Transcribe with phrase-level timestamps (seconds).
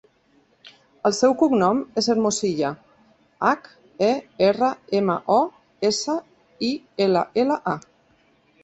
[1.09, 2.71] El seu cognom és Hermosilla:
[3.51, 3.69] hac,
[4.09, 4.11] e,
[4.49, 4.71] erra,
[5.03, 5.41] ema, o,
[5.93, 6.19] essa,
[6.73, 6.73] i,
[7.09, 7.79] ela, ela, a.